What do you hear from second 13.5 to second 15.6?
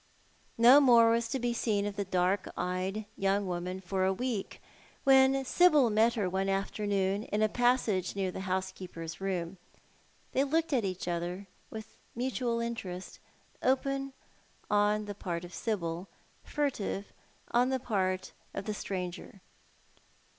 open on the part of